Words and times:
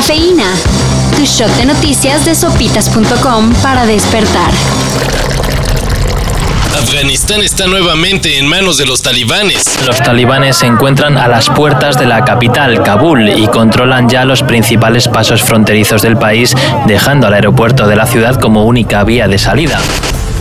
Cafeína. 0.00 0.46
Tu 1.14 1.26
shot 1.26 1.50
de 1.58 1.66
noticias 1.66 2.24
de 2.24 2.34
sopitas.com 2.34 3.52
para 3.62 3.84
despertar. 3.84 4.50
Afganistán 6.74 7.42
está 7.42 7.66
nuevamente 7.66 8.38
en 8.38 8.46
manos 8.46 8.78
de 8.78 8.86
los 8.86 9.02
talibanes. 9.02 9.78
Los 9.86 9.98
talibanes 9.98 10.56
se 10.56 10.64
encuentran 10.64 11.18
a 11.18 11.28
las 11.28 11.50
puertas 11.50 11.98
de 11.98 12.06
la 12.06 12.24
capital, 12.24 12.82
Kabul, 12.82 13.28
y 13.28 13.46
controlan 13.48 14.08
ya 14.08 14.24
los 14.24 14.42
principales 14.42 15.06
pasos 15.06 15.42
fronterizos 15.42 16.00
del 16.00 16.16
país, 16.16 16.54
dejando 16.86 17.26
al 17.26 17.34
aeropuerto 17.34 17.86
de 17.86 17.96
la 17.96 18.06
ciudad 18.06 18.40
como 18.40 18.64
única 18.64 19.04
vía 19.04 19.28
de 19.28 19.38
salida. 19.38 19.78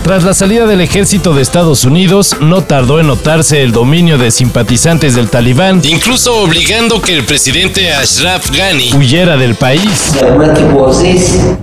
Tras 0.09 0.23
la 0.23 0.33
salida 0.33 0.65
del 0.65 0.81
ejército 0.81 1.35
de 1.35 1.43
Estados 1.43 1.83
Unidos, 1.83 2.35
no 2.41 2.63
tardó 2.63 2.99
en 2.99 3.05
notarse 3.05 3.61
el 3.61 3.71
dominio 3.71 4.17
de 4.17 4.31
simpatizantes 4.31 5.13
del 5.13 5.29
talibán, 5.29 5.81
incluso 5.83 6.35
obligando 6.35 6.99
que 6.99 7.13
el 7.13 7.23
presidente 7.25 7.93
Ashraf 7.93 8.49
Ghani 8.49 8.91
huyera 8.95 9.37
del 9.37 9.53
país. 9.53 10.15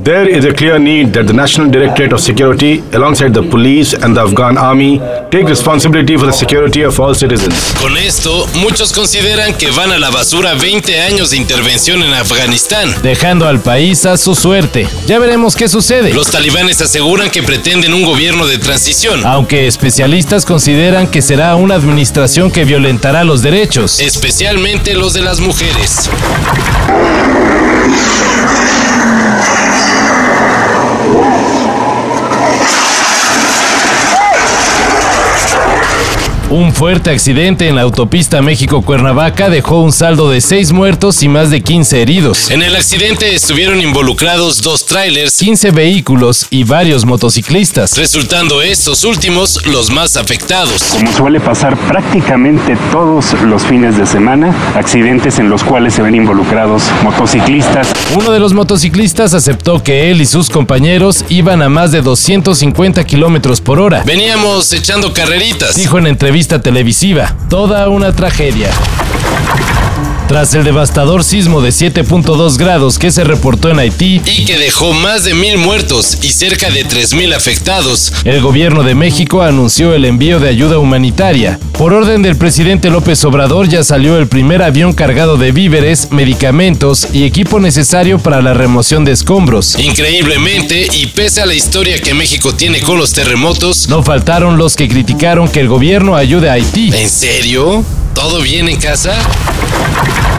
There 0.05 0.31
is 0.31 0.45
a 0.45 0.53
clear 0.55 0.79
need 0.79 1.13
that 1.15 1.27
the 1.27 1.33
National 1.33 1.69
Directorate 1.73 2.15
of 2.15 2.21
Security, 2.21 2.85
alongside 2.93 3.33
the 3.33 3.43
police 3.43 3.97
and 4.01 4.15
the 4.15 4.21
Afghan 4.21 4.57
army, 4.57 5.01
take 5.33 5.49
responsibility 5.49 6.17
for 6.17 6.27
the 6.27 6.33
security 6.33 6.85
of 6.85 7.01
all 7.01 7.17
citizens. 7.17 7.75
Con 7.81 7.97
esto, 7.97 8.47
muchos 8.55 8.93
consideran 8.93 9.55
que 9.55 9.73
van 9.73 9.91
a 9.91 9.99
la 9.99 10.11
basura 10.11 10.55
20 10.55 11.01
años 11.01 11.31
de 11.31 11.39
intervención 11.39 12.01
en 12.01 12.15
Afganistán, 12.15 12.95
dejando 13.03 13.49
al 13.49 13.59
país 13.59 14.07
a 14.07 14.17
su 14.17 14.37
suerte. 14.37 14.87
Ya 15.09 15.19
veremos 15.19 15.57
qué 15.57 15.67
sucede. 15.67 16.15
Los 16.15 16.31
talibanes 16.31 16.81
aseguran 16.81 17.29
que 17.29 17.43
pretenden 17.43 17.93
un 17.93 18.05
gobierno 18.05 18.36
de 18.45 18.59
transición. 18.59 19.25
Aunque 19.25 19.67
especialistas 19.67 20.45
consideran 20.45 21.07
que 21.07 21.23
será 21.23 21.55
una 21.55 21.77
administración 21.77 22.51
que 22.51 22.65
violentará 22.65 23.25
los 23.25 23.41
derechos, 23.41 24.01
especialmente 24.01 24.95
los 24.95 25.15
de 25.15 25.23
las 25.23 25.41
mujeres. 25.41 26.11
Un 36.57 36.73
fuerte 36.73 37.11
accidente 37.11 37.69
en 37.69 37.77
la 37.77 37.83
autopista 37.83 38.41
México-Cuernavaca 38.41 39.51
dejó 39.51 39.83
un 39.83 39.93
saldo 39.93 40.31
de 40.31 40.41
6 40.41 40.73
muertos 40.73 41.23
y 41.23 41.29
más 41.29 41.51
de 41.51 41.61
15 41.61 42.01
heridos. 42.01 42.51
En 42.51 42.63
el 42.63 42.75
accidente 42.75 43.35
estuvieron 43.35 43.83
involucrados 43.83 44.63
dos 44.63 44.87
trailers, 44.87 45.37
15 45.37 45.71
vehículos 45.73 46.47
y 46.49 46.65
varios 46.65 47.05
motociclistas, 47.05 47.99
resultando 47.99 48.63
estos 48.63 49.05
últimos 49.05 49.67
los 49.67 49.91
más 49.91 50.17
afectados. 50.17 50.83
Como 50.95 51.13
suele 51.13 51.41
pasar 51.41 51.77
prácticamente 51.77 52.79
todos 52.91 53.35
los 53.43 53.63
fines 53.63 53.99
de 53.99 54.07
semana, 54.07 54.55
accidentes 54.75 55.39
en 55.39 55.51
los 55.51 55.63
cuales 55.63 55.93
se 55.93 56.01
ven 56.01 56.15
involucrados 56.15 56.85
motociclistas. 57.03 57.93
Uno 58.17 58.31
de 58.31 58.41
los 58.41 58.55
motociclistas 58.55 59.35
aceptó 59.35 59.83
que 59.83 60.11
él 60.11 60.23
y 60.23 60.27
sus 60.27 60.49
compañeros 60.49 61.23
iban 61.29 61.61
a 61.61 61.69
más 61.69 61.93
de 61.93 62.01
250 62.01 63.05
kilómetros 63.05 63.61
por 63.61 63.79
hora. 63.79 64.05
Veníamos 64.07 64.73
echando 64.73 65.13
carreritas. 65.13 65.77
Dijo 65.77 65.99
en 65.99 66.07
entrevista 66.07 66.46
televisiva. 66.47 67.37
Toda 67.51 67.89
una 67.89 68.15
tragedia. 68.15 68.71
Tras 70.29 70.55
el 70.55 70.65
devastador 70.65 71.23
sismo 71.23 71.61
de 71.61 71.71
7.2 71.71 72.57
grados 72.57 72.99
que 72.99 73.13
se 73.13 73.23
reportó 73.23 73.71
en 73.71 73.79
Haití 73.79 74.21
y 74.27 74.45
que 74.45 74.59
dejó 74.59 74.93
más 74.93 75.25
de 75.25 75.35
mil 75.35 75.57
muertos 75.59 76.19
y 76.23 76.31
cerca 76.31 76.71
de 76.71 76.85
3.000 76.85 77.35
afectados, 77.35 78.13
el 78.25 78.41
gobierno 78.41 78.83
de 78.83 78.95
México 78.97 79.43
anunció 79.43 79.95
el 79.95 80.05
envío 80.05 80.41
de 80.41 80.49
ayuda 80.49 80.79
humanitaria. 80.79 81.61
Por 81.79 81.93
orden 81.93 82.23
del 82.23 82.37
presidente 82.37 82.89
López 82.89 83.23
Obrador 83.27 83.69
ya 83.69 83.85
salió 83.85 84.17
el 84.17 84.29
primer 84.29 84.63
avión 84.63 84.95
cargado 84.95 85.37
de 85.37 85.53
víveres, 85.53 86.11
medicamentos 86.11 87.07
y 87.13 87.25
equipo 87.25 87.61
necesario 87.61 88.19
para 88.19 88.41
la 88.41 88.55
remoción 88.55 89.05
de 89.05 89.13
escombros. 89.13 89.79
Increíblemente, 89.79 90.89
y 90.95 91.09
pese 91.09 91.43
a 91.43 91.47
la 91.47 91.53
historia 91.53 91.99
que 91.99 92.15
México 92.15 92.55
tiene 92.55 92.81
con 92.81 92.97
los 92.97 93.13
terremotos, 93.13 93.91
no 93.91 94.03
faltaron 94.03 94.57
los 94.57 94.75
que 94.75 94.89
criticaron 94.89 95.51
que 95.51 95.61
el 95.61 95.69
gobierno 95.69 96.17
ayude 96.17 96.49
a 96.49 96.55
Haití. 96.55 96.93
¿En 96.95 97.11
serio? 97.11 97.85
¿Todo 98.15 98.41
bien 98.41 98.71
en 98.71 98.81
casa? 98.81 99.13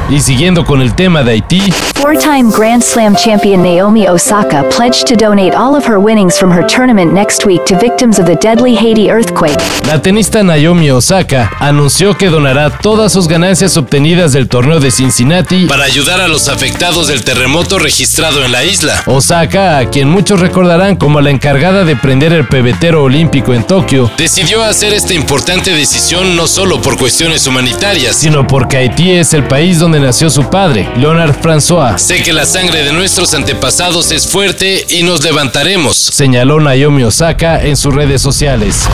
Y 0.09 0.21
siguiendo 0.21 0.63
con 0.63 0.81
el 0.81 0.95
tema 0.95 1.21
de 1.21 1.33
Haití, 1.33 1.61
four-time 1.95 2.49
Grand 2.49 2.81
Slam 2.81 3.13
champion 3.13 3.61
Naomi 3.61 4.07
Osaka 4.07 4.63
pledged 4.69 5.05
to 5.05 5.15
donate 5.15 5.53
all 5.53 5.75
of 5.75 5.85
her 5.85 5.99
winnings 5.99 6.39
from 6.39 6.49
her 6.49 6.65
tournament 6.65 7.11
next 7.11 7.45
week 7.45 7.65
to 7.65 7.77
victims 7.77 8.17
of 8.17 8.25
the 8.25 8.35
deadly 8.35 8.73
Haiti 8.73 9.11
earthquake. 9.11 9.57
La 9.85 10.01
tenista 10.01 10.43
Naomi 10.43 10.89
Osaka 10.91 11.26
anunció 11.59 12.17
que 12.17 12.29
donará 12.29 12.69
todas 12.69 13.11
sus 13.11 13.27
ganancias 13.27 13.75
obtenidas 13.77 14.33
del 14.33 14.47
torneo 14.47 14.79
de 14.79 14.91
Cincinnati 14.91 15.65
para 15.65 15.83
ayudar 15.83 16.21
a 16.21 16.27
los 16.27 16.47
afectados 16.47 17.07
del 17.07 17.23
terremoto 17.23 17.79
registrado 17.79 18.45
en 18.45 18.51
la 18.51 18.63
isla. 18.63 19.03
Osaka, 19.05 19.77
a 19.77 19.89
quien 19.89 20.09
muchos 20.09 20.39
recordarán 20.39 20.95
como 20.95 21.21
la 21.21 21.29
encargada 21.29 21.83
de 21.83 21.95
prender 21.95 22.33
el 22.33 22.47
pebetero 22.47 23.03
olímpico 23.03 23.53
en 23.53 23.63
Tokio, 23.63 24.09
decidió 24.17 24.63
hacer 24.63 24.93
esta 24.93 25.13
importante 25.13 25.71
decisión 25.71 26.35
no 26.35 26.47
solo 26.47 26.81
por 26.81 26.97
cuestiones 26.97 27.45
humanitarias, 27.47 28.15
sino 28.15 28.47
porque 28.47 28.77
Haití 28.77 29.11
es 29.11 29.33
el 29.33 29.43
país 29.43 29.79
donde 29.79 29.99
nació 29.99 30.29
su 30.29 30.49
padre, 30.49 30.89
Leonard 30.97 31.35
François. 31.41 31.97
Sé 31.97 32.23
que 32.23 32.33
la 32.33 32.45
sangre 32.45 32.83
de 32.83 32.93
nuestros 32.93 33.33
antepasados 33.33 34.11
es 34.11 34.27
fuerte 34.27 34.85
y 34.89 35.03
nos 35.03 35.23
levantaremos, 35.23 35.97
señaló 35.97 36.59
Naomi 36.59 37.03
Osaka 37.03 37.61
en 37.63 37.75
sus 37.75 37.93
redes 37.93 38.21
sociales. 38.21 38.87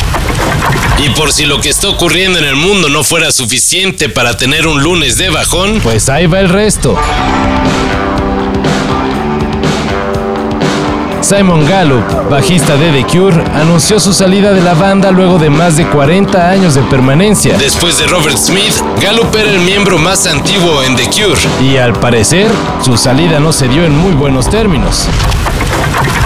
Y 1.00 1.10
por 1.10 1.32
si 1.32 1.46
lo 1.46 1.60
que 1.60 1.70
está 1.70 1.90
ocurriendo 1.90 2.40
en 2.40 2.46
el 2.46 2.56
mundo 2.56 2.90
no 2.90 3.04
fuera 3.04 3.32
suficiente 3.32 4.10
para 4.10 4.38
tener 4.38 4.68
un 4.68 4.82
lunes 4.82 5.18
de 5.18 5.30
bajón, 5.30 5.80
pues 5.82 6.08
ahí 6.10 6.28
va 6.28 6.40
el 6.40 6.50
resto. 6.50 6.98
Simon 11.24 11.66
Gallup, 11.66 12.30
bajista 12.30 12.76
de 12.76 12.92
The 12.92 13.08
Cure, 13.08 13.44
anunció 13.56 13.98
su 14.00 14.14
salida 14.14 14.52
de 14.52 14.62
la 14.62 14.74
banda 14.74 15.10
luego 15.10 15.40
de 15.40 15.50
más 15.50 15.78
de 15.78 15.88
40 15.88 16.50
años 16.50 16.76
de 16.76 16.82
permanencia. 16.84 17.58
Después 17.58 17.98
de 17.98 18.08
Robert 18.08 18.38
Smith, 18.38 18.74
Gallup 19.02 19.34
era 19.34 19.50
el 19.50 19.62
miembro 19.62 19.98
más 19.98 20.28
antiguo 20.28 20.84
en 20.84 20.98
The 20.98 21.06
Cure. 21.06 21.40
Y 21.62 21.78
al 21.78 21.94
parecer, 21.94 22.52
su 22.84 22.98
salida 22.98 23.40
no 23.40 23.54
se 23.54 23.70
dio 23.70 23.86
en 23.86 23.98
muy 23.98 24.12
buenos 24.12 24.50
términos. 24.50 25.08